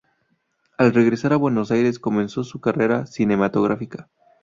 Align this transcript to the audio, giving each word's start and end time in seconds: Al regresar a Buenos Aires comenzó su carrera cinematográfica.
Al 0.79 0.95
regresar 0.95 1.31
a 1.31 1.35
Buenos 1.37 1.69
Aires 1.69 1.99
comenzó 1.99 2.43
su 2.43 2.59
carrera 2.59 3.05
cinematográfica. 3.05 4.09